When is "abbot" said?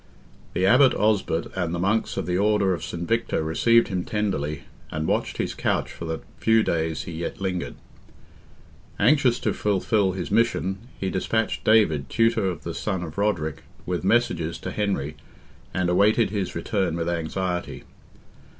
0.65-0.95